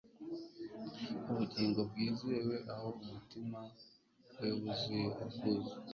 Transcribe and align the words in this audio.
ubugingo 1.31 1.79
bwizewe, 1.89 2.55
aho 2.73 2.87
umutima 3.03 3.59
we 4.39 4.49
wuzuye 4.59 5.07
ubwuzu 5.23 5.75